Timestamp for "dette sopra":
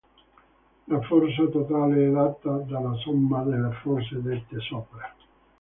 4.19-5.15